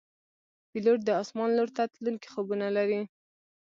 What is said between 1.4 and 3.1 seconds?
لور ته تلونکي خوبونه لري.